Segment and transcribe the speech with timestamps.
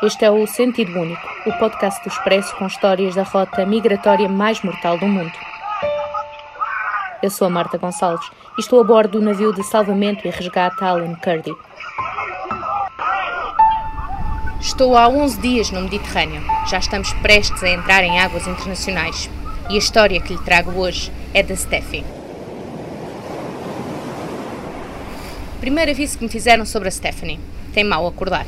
[0.00, 4.62] Este é o Sentido Único, o podcast do Expresso com histórias da rota migratória mais
[4.62, 5.32] mortal do mundo.
[7.20, 10.84] Eu sou a Marta Gonçalves e estou a bordo do navio de salvamento e resgate
[10.84, 11.52] Alan Kurdi.
[14.60, 16.42] Estou há 11 dias no Mediterrâneo.
[16.68, 19.28] Já estamos prestes a entrar em águas internacionais.
[19.68, 22.04] E a história que lhe trago hoje é da Steffi.
[25.58, 27.40] Primeiro aviso que me fizeram sobre a Stephanie.
[27.74, 28.46] Tem mal acordar.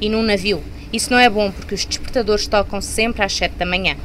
[0.00, 3.66] E num navio, isso não é bom porque os despertadores tocam sempre às 7 da
[3.66, 3.96] manhã.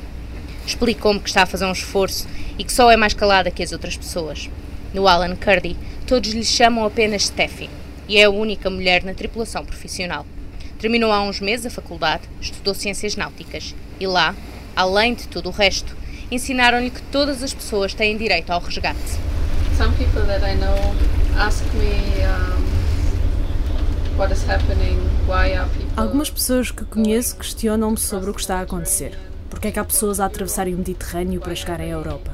[0.65, 3.71] Explicou-me que está a fazer um esforço e que só é mais calada que as
[3.71, 4.49] outras pessoas.
[4.93, 7.69] No Alan Kurdi, todos lhe chamam apenas Steffi
[8.07, 10.25] e é a única mulher na tripulação profissional.
[10.77, 14.35] Terminou há uns meses a faculdade, estudou ciências náuticas e lá,
[14.75, 15.95] além de tudo o resto,
[16.29, 18.99] ensinaram-lhe que todas as pessoas têm direito ao resgate.
[19.77, 20.75] Some people that I know
[21.37, 21.93] ask me
[22.25, 28.41] um, what is happening, why are people Algumas pessoas que conheço questionam-me sobre o que
[28.41, 29.15] está a acontecer.
[29.47, 32.31] Porquê é que há pessoas a atravessarem o Mediterrâneo para chegarem à Europa?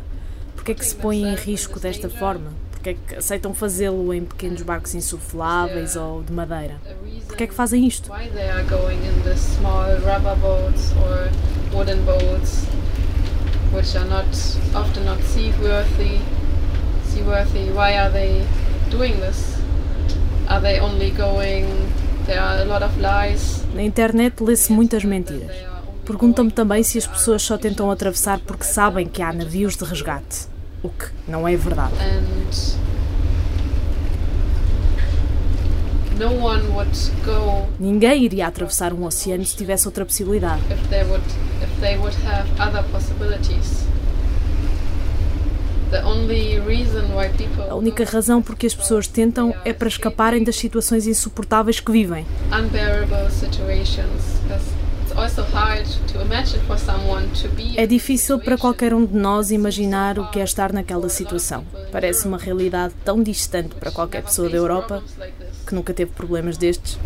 [0.56, 2.54] Porquê é que se põem em risco desta forma?
[2.72, 6.78] Porquê é que aceitam fazê-lo em pequenos barcos insufláveis ou de madeira?
[7.28, 8.10] Porquê é que fazem isto?
[13.72, 14.26] which are not
[14.74, 16.20] often not seaworthy
[17.04, 18.44] seaworthy why are they
[18.90, 19.62] doing this
[20.48, 21.66] are they only going
[23.74, 25.56] Na internet lê-se muitas mentiras.
[26.06, 30.48] Perguntam-me também se as pessoas só tentam atravessar porque sabem que há navios de resgate.
[30.82, 31.94] O que não é verdade.
[37.80, 40.62] Ninguém iria atravessar um oceano se tivesse outra possibilidade.
[47.70, 51.92] A única razão por que as pessoas tentam é para escaparem das situações insuportáveis que
[51.92, 52.26] vivem.
[52.52, 54.66] unbearable situations because
[55.02, 59.16] it's also hard to imagine for someone to be É difícil para qualquer um de
[59.16, 61.64] nós imaginar o que é estar naquela situação.
[61.92, 65.04] Parece uma realidade tão distante para qualquer pessoa da Europa
[65.66, 66.98] que nunca teve problemas destes.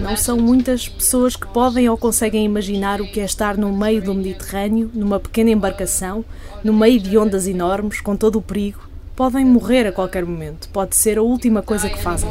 [0.00, 4.02] Não são muitas pessoas que podem ou conseguem imaginar o que é estar no meio
[4.02, 6.24] do Mediterrâneo, numa pequena embarcação,
[6.64, 8.80] no meio de ondas enormes, com todo o perigo.
[9.14, 10.68] Podem morrer a qualquer momento.
[10.70, 12.28] Pode ser a última coisa que fazem.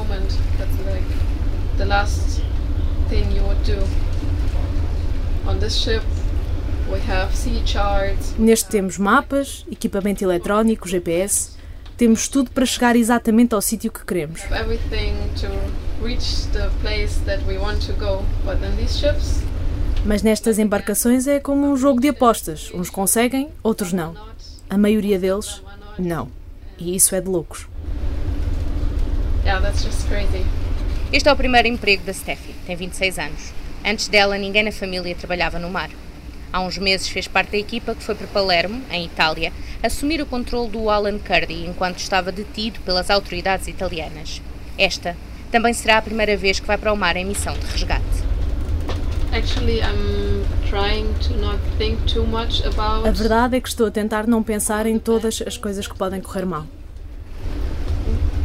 [8.38, 11.56] Neste temos mapas, equipamento eletrónico, GPS.
[11.98, 14.42] Temos tudo para chegar exatamente ao sítio que queremos.
[20.06, 22.70] Mas nestas embarcações é como um jogo de apostas.
[22.74, 24.14] Uns conseguem, outros não.
[24.70, 25.62] A maioria deles,
[25.98, 26.30] não.
[26.78, 27.68] E isso é de loucos.
[31.14, 33.54] Este é o primeiro emprego da Steffi, tem 26 anos.
[33.86, 35.90] Antes dela, ninguém na família trabalhava no mar.
[36.56, 39.52] Há uns meses fez parte da equipa que foi para Palermo, em Itália,
[39.84, 44.42] assumir o controle do Alan Kurdi enquanto estava detido pelas autoridades italianas.
[44.78, 45.18] Esta
[45.52, 48.06] também será a primeira vez que vai para o mar em missão de resgate.
[49.34, 53.92] Actually, I'm trying to not think too much about A verdade é que estou a
[53.92, 56.66] tentar não pensar em todas as coisas que podem correr mal.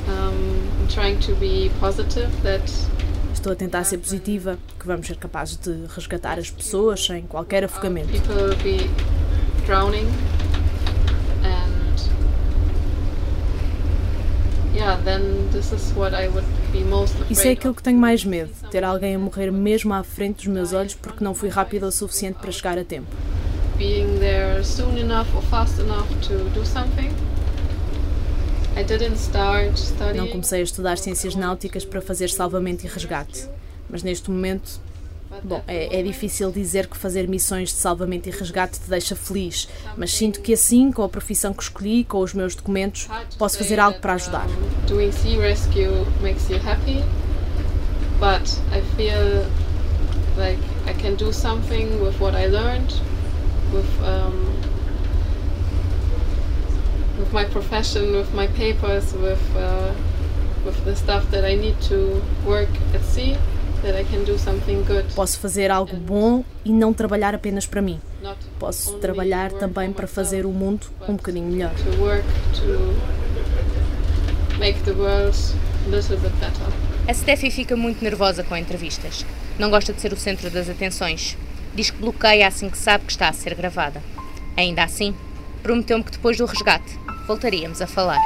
[0.08, 2.64] um, I'm trying to be positive that
[3.40, 7.64] Estou a tentar ser positiva, que vamos ser capazes de resgatar as pessoas sem qualquer
[7.64, 8.10] afogamento.
[17.30, 20.46] Isso é aquilo que tenho mais medo, ter alguém a morrer mesmo à frente dos
[20.48, 23.08] meus olhos porque não fui rápido o suficiente para chegar a tempo.
[23.78, 27.10] being there soon enough or fast enough to do something
[28.80, 33.46] Não studying comecei a estudar ciências náuticas para fazer salvamento e resgate,
[33.88, 34.80] mas neste momento,
[35.42, 39.68] bom, é, é difícil dizer que fazer missões de salvamento e resgate te deixa feliz,
[39.96, 43.78] mas sinto que assim, com a profissão que escolhi, com os meus documentos, posso fazer
[43.78, 44.46] algo para ajudar.
[44.86, 47.04] Doing sea rescue makes you happy,
[48.18, 49.46] but I feel
[50.36, 52.94] like I can do something with what I learned,
[53.72, 54.59] with um,
[57.20, 59.92] with my profession, with my papers, with uh,
[60.64, 63.36] with the stuff that I need to work at sea.
[63.82, 65.06] That I can do something good.
[65.14, 67.98] Posso fazer algo bom e não trabalhar apenas para mim.
[68.58, 71.72] Posso trabalhar também para fazer o mundo um bocadinho melhor.
[71.76, 72.26] To work
[72.56, 72.94] to
[74.58, 75.34] make the world
[75.86, 76.66] a little bit better.
[77.08, 79.24] A Steffi fica muito nervosa com entrevistas.
[79.58, 81.38] Não gosta de ser o centro das atenções.
[81.74, 84.02] Diz que bloqueia assim que sabe que está a ser gravada.
[84.58, 85.14] Ainda assim,
[85.62, 88.18] prometeu-me que depois do resgate voltaríamos a falar.